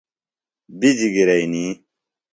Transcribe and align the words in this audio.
بِجیۡ 0.79 1.09
گِرئنی۔ 1.15 1.65